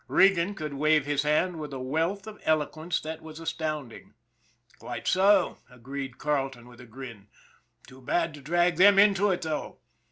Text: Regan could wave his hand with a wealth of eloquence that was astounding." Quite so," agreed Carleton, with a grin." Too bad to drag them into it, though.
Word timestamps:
Regan 0.07 0.55
could 0.55 0.73
wave 0.73 1.05
his 1.05 1.21
hand 1.21 1.59
with 1.59 1.71
a 1.71 1.77
wealth 1.79 2.25
of 2.25 2.41
eloquence 2.43 2.99
that 3.01 3.21
was 3.21 3.39
astounding." 3.39 4.15
Quite 4.79 5.07
so," 5.07 5.59
agreed 5.69 6.17
Carleton, 6.17 6.67
with 6.67 6.81
a 6.81 6.87
grin." 6.87 7.27
Too 7.87 8.01
bad 8.01 8.33
to 8.33 8.41
drag 8.41 8.77
them 8.77 8.97
into 8.97 9.29
it, 9.29 9.43
though. 9.43 9.77